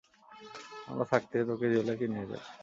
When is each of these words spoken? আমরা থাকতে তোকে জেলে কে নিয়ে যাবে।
আমরা 0.87 1.05
থাকতে 1.11 1.37
তোকে 1.49 1.65
জেলে 1.73 1.93
কে 1.99 2.05
নিয়ে 2.11 2.29
যাবে। 2.31 2.47